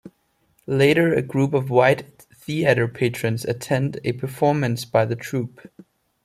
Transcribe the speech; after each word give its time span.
Later, 0.65 1.13
a 1.13 1.21
group 1.21 1.53
of 1.53 1.69
white 1.69 2.25
theater 2.33 2.87
patrons 2.87 3.45
attend 3.45 3.99
a 4.03 4.13
performance 4.13 4.83
by 4.83 5.05
the 5.05 5.15
troupe. 5.15 5.69